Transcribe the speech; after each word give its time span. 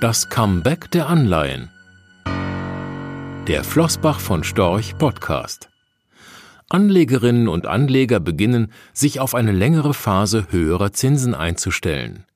Das 0.00 0.28
Comeback 0.28 0.92
der 0.92 1.08
Anleihen. 1.08 1.70
Der 3.48 3.64
Flossbach 3.64 4.20
von 4.20 4.44
Storch 4.44 4.96
Podcast. 4.96 5.70
Anlegerinnen 6.68 7.48
und 7.48 7.66
Anleger 7.66 8.20
beginnen, 8.20 8.70
sich 8.92 9.18
auf 9.18 9.34
eine 9.34 9.50
längere 9.50 9.94
Phase 9.94 10.46
höherer 10.50 10.92
Zinsen 10.92 11.34
einzustellen. 11.34 12.26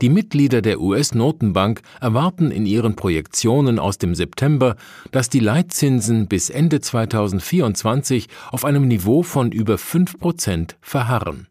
Die 0.00 0.08
Mitglieder 0.08 0.62
der 0.62 0.80
US-Notenbank 0.80 1.82
erwarten 2.00 2.50
in 2.50 2.66
ihren 2.66 2.96
Projektionen 2.96 3.78
aus 3.78 3.98
dem 3.98 4.16
September, 4.16 4.74
dass 5.12 5.28
die 5.28 5.38
Leitzinsen 5.38 6.26
bis 6.26 6.50
Ende 6.50 6.80
2024 6.80 8.26
auf 8.50 8.64
einem 8.64 8.88
Niveau 8.88 9.22
von 9.22 9.52
über 9.52 9.78
5 9.78 10.18
Prozent 10.18 10.76
verharren. 10.80 11.46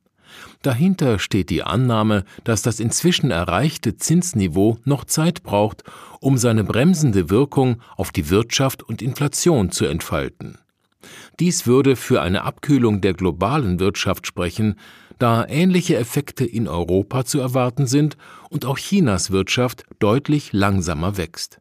Dahinter 0.62 1.18
steht 1.18 1.50
die 1.50 1.64
Annahme, 1.64 2.24
dass 2.44 2.62
das 2.62 2.80
inzwischen 2.80 3.32
erreichte 3.32 3.98
Zinsniveau 3.98 4.78
noch 4.86 5.06
Zeit 5.06 5.42
braucht, 5.42 5.84
um 6.20 6.38
seine 6.38 6.64
bremsende 6.64 7.30
Wirkung 7.30 7.82
auf 7.98 8.12
die 8.12 8.30
Wirtschaft 8.30 8.84
und 8.84 9.02
Inflation 9.02 9.72
zu 9.72 9.86
entfalten. 9.86 10.60
Dies 11.40 11.66
würde 11.66 11.96
für 11.96 12.22
eine 12.22 12.44
Abkühlung 12.44 13.02
der 13.02 13.14
globalen 13.14 13.80
Wirtschaft 13.80 14.28
sprechen, 14.28 14.76
da 15.18 15.48
ähnliche 15.48 15.98
Effekte 15.98 16.46
in 16.46 16.68
Europa 16.68 17.26
zu 17.26 17.40
erwarten 17.40 17.88
sind 17.88 18.18
und 18.50 18.66
auch 18.66 18.78
Chinas 18.78 19.32
Wirtschaft 19.32 19.84
deutlich 20.00 20.54
langsamer 20.54 21.18
wächst. 21.18 21.60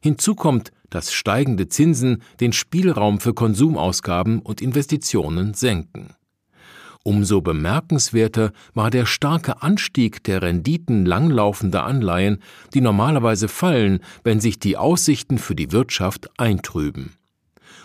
Hinzu 0.00 0.34
kommt, 0.34 0.72
dass 0.90 1.12
steigende 1.12 1.68
Zinsen 1.68 2.22
den 2.40 2.52
Spielraum 2.52 3.20
für 3.20 3.34
Konsumausgaben 3.34 4.40
und 4.40 4.60
Investitionen 4.60 5.54
senken. 5.54 6.14
Umso 7.04 7.40
bemerkenswerter 7.40 8.52
war 8.74 8.90
der 8.90 9.06
starke 9.06 9.60
Anstieg 9.62 10.22
der 10.22 10.40
Renditen 10.40 11.04
langlaufender 11.04 11.84
Anleihen, 11.84 12.38
die 12.74 12.80
normalerweise 12.80 13.48
fallen, 13.48 14.00
wenn 14.22 14.40
sich 14.40 14.60
die 14.60 14.76
Aussichten 14.76 15.38
für 15.38 15.56
die 15.56 15.72
Wirtschaft 15.72 16.30
eintrüben. 16.38 17.14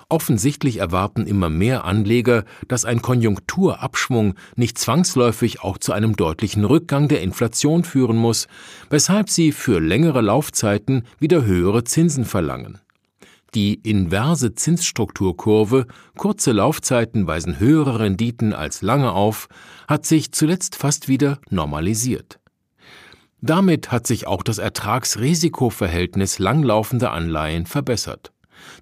Offensichtlich 0.09 0.77
erwarten 0.77 1.27
immer 1.27 1.49
mehr 1.49 1.83
Anleger, 1.83 2.45
dass 2.67 2.85
ein 2.85 3.01
Konjunkturabschwung 3.01 4.35
nicht 4.55 4.77
zwangsläufig 4.77 5.61
auch 5.61 5.77
zu 5.79 5.91
einem 5.91 6.15
deutlichen 6.15 6.63
Rückgang 6.63 7.09
der 7.09 7.21
Inflation 7.21 7.83
führen 7.83 8.15
muss, 8.15 8.47
weshalb 8.89 9.29
sie 9.29 9.51
für 9.51 9.81
längere 9.81 10.21
Laufzeiten 10.21 11.03
wieder 11.19 11.43
höhere 11.43 11.83
Zinsen 11.83 12.23
verlangen. 12.23 12.79
Die 13.55 13.75
inverse 13.75 14.55
Zinsstrukturkurve, 14.55 15.87
kurze 16.17 16.51
Laufzeiten 16.51 17.27
weisen 17.27 17.59
höhere 17.59 17.99
Renditen 17.99 18.53
als 18.53 18.81
lange 18.81 19.11
auf, 19.13 19.47
hat 19.87 20.05
sich 20.05 20.31
zuletzt 20.31 20.75
fast 20.75 21.07
wieder 21.07 21.39
normalisiert. 21.49 22.39
Damit 23.39 23.91
hat 23.91 24.07
sich 24.07 24.27
auch 24.27 24.43
das 24.43 24.57
Ertragsrisikoverhältnis 24.57 26.39
langlaufender 26.39 27.11
Anleihen 27.13 27.65
verbessert. 27.65 28.31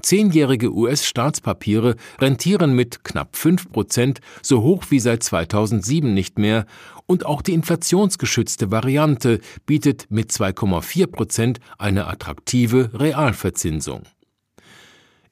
Zehnjährige 0.01 0.73
US-Staatspapiere 0.73 1.95
rentieren 2.19 2.73
mit 2.73 3.03
knapp 3.03 3.35
5 3.35 3.71
Prozent 3.71 4.19
so 4.41 4.61
hoch 4.61 4.85
wie 4.89 4.99
seit 4.99 5.23
2007 5.23 6.13
nicht 6.13 6.39
mehr 6.39 6.65
und 7.05 7.25
auch 7.25 7.41
die 7.41 7.53
inflationsgeschützte 7.53 8.71
Variante 8.71 9.39
bietet 9.65 10.07
mit 10.09 10.31
2,4 10.31 11.07
Prozent 11.07 11.59
eine 11.77 12.07
attraktive 12.07 12.91
Realverzinsung. 12.93 14.03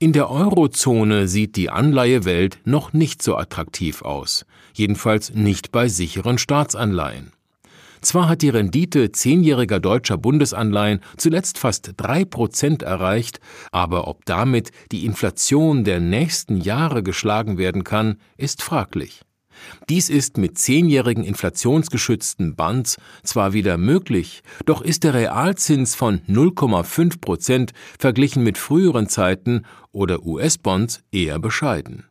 In 0.04 0.12
der 0.12 0.30
Eurozone 0.30 1.30
sieht 1.30 1.56
die 1.56 1.70
Anleihewelt 1.70 2.60
noch 2.66 2.92
nicht 2.92 3.22
so 3.22 3.38
attraktiv 3.38 4.02
aus, 4.02 4.46
jedenfalls 4.74 5.34
nicht 5.34 5.72
bei 5.72 5.88
sicheren 5.88 6.38
Staatsanleihen. 6.38 7.32
Zwar 8.02 8.28
hat 8.28 8.42
die 8.42 8.50
Rendite 8.50 9.14
zehnjähriger 9.14 9.80
deutscher 9.80 10.18
Bundesanleihen 10.18 11.00
zuletzt 11.16 11.58
fast 11.58 11.94
drei 11.96 12.26
Prozent 12.26 12.84
erreicht, 12.84 13.40
aber 13.72 14.10
ob 14.10 14.26
damit 14.26 14.72
die 14.92 15.06
Inflation 15.06 15.86
der 15.86 16.02
nächsten 16.02 16.58
Jahre 16.58 17.02
geschlagen 17.02 17.58
werden 17.58 17.86
kann, 17.86 18.18
ist 18.36 18.62
fraglich. 18.62 19.22
Dies 19.90 20.10
ist 20.10 20.38
mit 20.38 20.58
zehnjährigen 20.58 21.24
inflationsgeschützten 21.24 22.56
Bonds 22.56 22.98
zwar 23.24 23.54
wieder 23.54 23.78
möglich, 23.78 24.44
doch 24.66 24.82
ist 24.82 25.04
der 25.04 25.14
Realzins 25.14 25.96
von 25.96 26.20
0,5 26.28 27.20
Prozent 27.20 27.74
verglichen 28.00 28.44
mit 28.44 28.58
früheren 28.58 29.08
Zeiten 29.10 29.64
oder 29.92 30.26
US-Bonds 30.26 31.04
eher 31.12 31.40
bescheiden. 31.40 32.06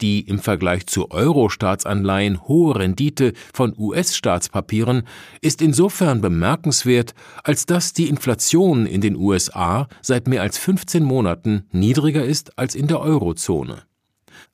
Die 0.00 0.20
im 0.20 0.40
Vergleich 0.40 0.86
zu 0.86 1.10
Euro-Staatsanleihen 1.10 2.48
hohe 2.48 2.76
Rendite 2.76 3.32
von 3.52 3.74
US-Staatspapieren 3.78 5.04
ist 5.40 5.62
insofern 5.62 6.20
bemerkenswert, 6.20 7.14
als 7.44 7.64
dass 7.66 7.92
die 7.92 8.08
Inflation 8.08 8.86
in 8.86 9.00
den 9.00 9.16
USA 9.16 9.88
seit 10.02 10.26
mehr 10.26 10.42
als 10.42 10.58
15 10.58 11.04
Monaten 11.04 11.64
niedriger 11.70 12.24
ist 12.24 12.58
als 12.58 12.74
in 12.74 12.88
der 12.88 13.00
Eurozone. 13.00 13.84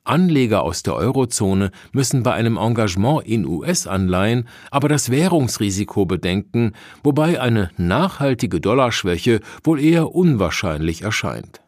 Anleger 0.04 0.62
aus 0.62 0.82
der 0.82 0.94
Eurozone 0.94 1.70
müssen 1.92 2.22
bei 2.22 2.32
einem 2.32 2.56
Engagement 2.56 3.26
in 3.26 3.46
US-Anleihen 3.46 4.48
aber 4.70 4.88
das 4.88 5.10
Währungsrisiko 5.10 6.06
bedenken, 6.06 6.72
wobei 7.02 7.40
eine 7.40 7.70
nachhaltige 7.76 8.60
Dollarschwäche 8.60 9.40
wohl 9.62 9.80
eher 9.80 10.14
unwahrscheinlich 10.14 11.02
erscheint. 11.02 11.60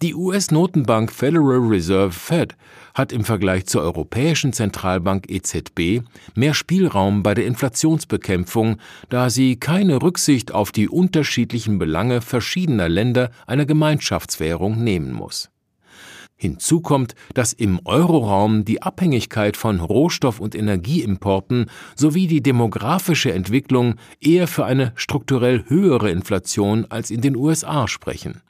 Die 0.00 0.14
US-Notenbank 0.14 1.12
Federal 1.12 1.58
Reserve 1.58 2.12
Fed 2.12 2.56
hat 2.94 3.12
im 3.12 3.24
Vergleich 3.24 3.66
zur 3.66 3.82
Europäischen 3.82 4.52
Zentralbank 4.52 5.28
EZB 5.28 6.02
mehr 6.34 6.54
Spielraum 6.54 7.22
bei 7.22 7.34
der 7.34 7.46
Inflationsbekämpfung, 7.46 8.78
da 9.08 9.30
sie 9.30 9.56
keine 9.56 10.02
Rücksicht 10.02 10.52
auf 10.52 10.72
die 10.72 10.88
unterschiedlichen 10.88 11.78
Belange 11.78 12.20
verschiedener 12.20 12.88
Länder 12.88 13.30
einer 13.46 13.66
Gemeinschaftswährung 13.66 14.82
nehmen 14.82 15.12
muss. 15.12 15.50
Hinzu 16.40 16.80
kommt, 16.80 17.16
dass 17.34 17.52
im 17.52 17.80
Euroraum 17.84 18.64
die 18.64 18.80
Abhängigkeit 18.80 19.56
von 19.56 19.80
Rohstoff- 19.80 20.38
und 20.38 20.54
Energieimporten 20.54 21.66
sowie 21.96 22.28
die 22.28 22.42
demografische 22.42 23.32
Entwicklung 23.32 23.96
eher 24.20 24.46
für 24.46 24.64
eine 24.64 24.92
strukturell 24.94 25.64
höhere 25.66 26.10
Inflation 26.10 26.86
als 26.88 27.10
in 27.10 27.22
den 27.22 27.34
USA 27.34 27.88
sprechen. 27.88 28.40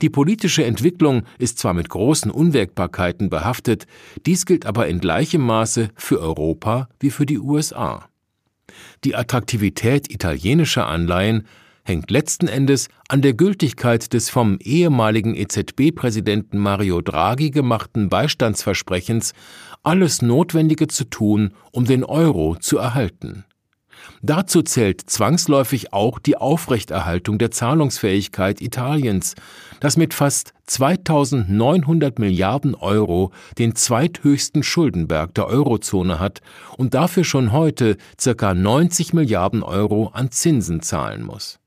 Die 0.00 0.08
politische 0.08 0.64
Entwicklung 0.64 1.24
ist 1.38 1.58
zwar 1.58 1.74
mit 1.74 1.90
großen 1.90 2.30
Unwägbarkeiten 2.30 3.28
behaftet, 3.28 3.86
dies 4.24 4.46
gilt 4.46 4.64
aber 4.64 4.88
in 4.88 4.98
gleichem 4.98 5.42
Maße 5.42 5.90
für 5.94 6.18
Europa 6.18 6.88
wie 6.98 7.10
für 7.10 7.26
die 7.26 7.38
USA. 7.38 8.08
Die 9.04 9.14
Attraktivität 9.14 10.10
italienischer 10.10 10.86
Anleihen 10.86 11.46
hängt 11.84 12.10
letzten 12.10 12.48
Endes 12.48 12.88
an 13.08 13.22
der 13.22 13.34
Gültigkeit 13.34 14.12
des 14.12 14.30
vom 14.30 14.58
ehemaligen 14.60 15.34
EZB-Präsidenten 15.34 16.58
Mario 16.58 17.00
Draghi 17.00 17.50
gemachten 17.50 18.08
Beistandsversprechens, 18.08 19.32
alles 19.82 20.22
Notwendige 20.22 20.88
zu 20.88 21.04
tun, 21.04 21.54
um 21.72 21.84
den 21.84 22.04
Euro 22.04 22.56
zu 22.56 22.78
erhalten. 22.78 23.44
Dazu 24.20 24.62
zählt 24.62 25.02
zwangsläufig 25.08 25.92
auch 25.92 26.18
die 26.18 26.36
Aufrechterhaltung 26.36 27.38
der 27.38 27.50
Zahlungsfähigkeit 27.50 28.60
Italiens, 28.60 29.34
das 29.80 29.96
mit 29.96 30.14
fast 30.14 30.52
2900 30.66 32.18
Milliarden 32.18 32.74
Euro 32.74 33.32
den 33.58 33.74
zweithöchsten 33.74 34.62
Schuldenberg 34.62 35.34
der 35.34 35.46
Eurozone 35.46 36.18
hat 36.18 36.40
und 36.76 36.94
dafür 36.94 37.24
schon 37.24 37.52
heute 37.52 37.96
ca. 38.22 38.54
90 38.54 39.12
Milliarden 39.12 39.62
Euro 39.62 40.08
an 40.08 40.30
Zinsen 40.30 40.82
zahlen 40.82 41.24
muss. 41.24 41.58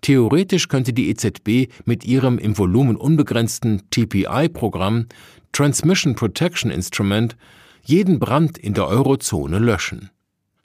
Theoretisch 0.00 0.68
könnte 0.68 0.92
die 0.92 1.10
EZB 1.10 1.72
mit 1.84 2.04
ihrem 2.04 2.38
im 2.38 2.56
Volumen 2.56 2.96
unbegrenzten 2.96 3.82
TPI-Programm 3.90 5.06
Transmission 5.52 6.14
Protection 6.14 6.70
Instrument 6.70 7.36
jeden 7.82 8.18
Brand 8.18 8.58
in 8.58 8.74
der 8.74 8.86
Eurozone 8.86 9.58
löschen. 9.58 10.10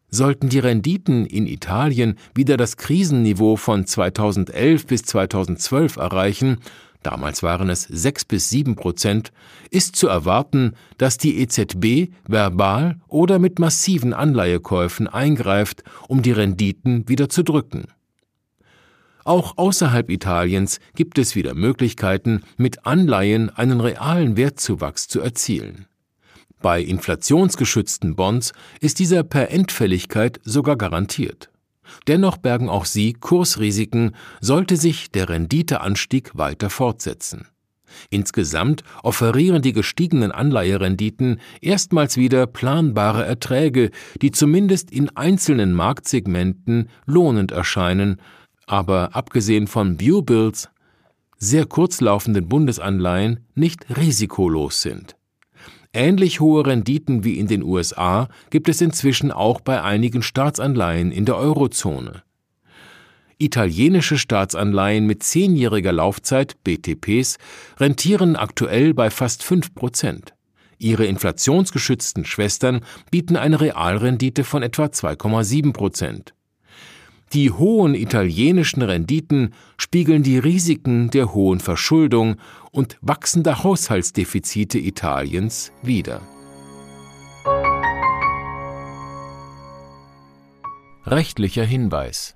Sollten 0.09 0.50
die 0.50 0.59
Renditen 0.59 1.25
in 1.25 1.48
Italien 1.48 2.16
wieder 2.34 2.58
das 2.58 2.78
Krisenniveau 2.78 3.57
von 3.57 3.86
2011 3.86 4.86
bis 4.86 5.04
2012 5.04 5.98
erreichen, 5.98 6.60
damals 7.04 7.44
waren 7.44 7.69
es 7.69 7.84
6 7.84 8.25
bis 8.25 8.50
7 8.50 8.75
Prozent, 8.75 9.31
ist 9.72 9.95
zu 9.95 10.07
erwarten, 10.07 10.74
dass 10.98 11.18
die 11.18 11.39
EZB 11.39 12.13
verbal 12.28 13.00
oder 13.07 13.39
mit 13.39 13.60
massiven 13.60 14.13
Anleihekäufen 14.13 15.07
eingreift, 15.07 15.84
um 16.07 16.22
die 16.22 16.31
Renditen 16.31 17.10
wieder 17.10 17.28
zu 17.28 17.44
drücken. 17.44 17.86
Auch 19.25 19.57
außerhalb 19.57 20.12
Italiens 20.12 20.80
gibt 20.94 21.18
es 21.18 21.36
wieder 21.36 21.56
Möglichkeiten, 21.56 22.44
mit 22.57 22.86
Anleihen 22.86 23.50
einen 23.50 23.81
realen 23.81 24.38
Wertzuwachs 24.38 25.07
zu 25.07 25.19
erzielen. 25.19 25.88
Bei 26.62 26.80
inflationsgeschützten 26.80 28.16
Bonds 28.16 28.54
ist 28.81 29.00
dieser 29.00 29.24
per 29.24 29.50
Endfälligkeit 29.50 30.39
sogar 30.44 30.77
garantiert. 30.77 31.50
Dennoch 32.07 32.38
bergen 32.38 32.69
auch 32.69 32.86
sie 32.86 33.13
Kursrisiken, 33.13 34.16
sollte 34.42 34.77
sich 34.77 35.10
der 35.10 35.27
Renditeanstieg 35.30 36.38
weiter 36.38 36.69
fortsetzen. 36.69 37.48
Insgesamt 38.12 38.83
offerieren 39.01 39.62
die 39.62 39.74
gestiegenen 39.74 40.31
Anleiherenditen 40.31 41.39
erstmals 41.62 42.18
wieder 42.18 42.45
planbare 42.45 43.25
Erträge, 43.25 43.89
die 44.22 44.31
zumindest 44.31 44.92
in 44.92 45.10
einzelnen 45.16 45.74
Marktsegmenten 45.74 46.89
lohnend 47.06 47.51
erscheinen, 47.51 48.18
aber 48.67 49.15
abgesehen 49.15 49.67
von 49.67 50.00
Viewbills 50.00 50.69
sehr 51.38 51.65
kurzlaufenden 51.65 52.47
Bundesanleihen 52.47 53.45
nicht 53.53 53.85
risikolos 53.97 54.81
sind. 54.81 55.15
Ähnlich 55.94 56.39
hohe 56.39 56.65
Renditen 56.65 57.23
wie 57.23 57.39
in 57.39 57.47
den 57.47 57.63
USA 57.63 58.27
gibt 58.50 58.67
es 58.67 58.81
inzwischen 58.81 59.31
auch 59.31 59.62
bei 59.62 59.81
einigen 59.81 60.21
Staatsanleihen 60.21 61.12
in 61.12 61.25
der 61.25 61.38
Eurozone. 61.38 62.23
Italienische 63.38 64.17
Staatsanleihen 64.17 65.06
mit 65.06 65.23
zehnjähriger 65.23 65.91
Laufzeit, 65.91 66.56
BTPs, 66.63 67.38
rentieren 67.77 68.35
aktuell 68.35 68.94
bei 68.94 69.09
fast 69.09 69.44
5 69.44 69.75
Prozent. 69.75 70.33
Ihre 70.77 71.06
inflationsgeschützten 71.06 72.25
Schwestern 72.25 72.81
bieten 73.12 73.35
eine 73.38 73.59
Realrendite 73.62 74.44
von 74.44 74.63
etwa 74.63 74.85
2,7 74.85 75.73
Prozent. 75.73 76.33
Die 77.36 77.52
hohen 77.52 77.96
italienischen 77.96 78.82
Renditen 78.82 79.54
spiegeln 79.76 80.24
die 80.24 80.38
Risiken 80.38 81.10
der 81.10 81.34
hohen 81.34 81.60
Verschuldung 81.60 82.38
und 82.72 82.98
wachsender 83.02 83.62
Haushaltsdefizite 83.62 84.80
Italiens 84.80 85.74
wider. 85.84 86.22
Rechtlicher 91.06 91.66
Hinweis 91.66 92.36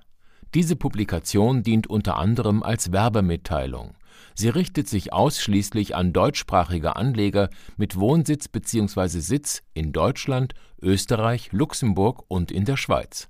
diese 0.56 0.76
Publikation 0.76 1.64
dient 1.64 1.88
unter 1.88 2.18
anderem 2.18 2.62
als 2.62 2.92
Werbemitteilung. 2.92 3.94
Sie 4.34 4.50
richtet 4.50 4.90
sich 4.90 5.14
ausschließlich 5.14 5.96
an 5.96 6.12
deutschsprachige 6.12 6.96
Anleger 6.96 7.50
mit 7.78 7.98
Wohnsitz 7.98 8.48
bzw. 8.48 9.20
Sitz 9.20 9.62
in 9.74 9.94
Deutschland, 9.94 10.56
Österreich, 10.82 11.54
Luxemburg 11.54 12.24
und 12.28 12.52
in 12.52 12.66
der 12.66 12.78
Schweiz. 12.78 13.30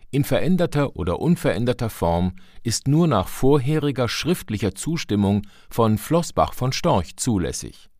in 0.11 0.23
veränderter 0.23 0.95
oder 0.95 1.19
unveränderter 1.19 1.89
Form 1.89 2.33
ist 2.63 2.87
nur 2.87 3.07
nach 3.07 3.27
vorheriger 3.27 4.07
schriftlicher 4.07 4.75
Zustimmung 4.75 5.41
von 5.69 5.97
Flossbach 5.97 6.53
von 6.53 6.73
Storch 6.73 7.17
zulässig 7.17 7.91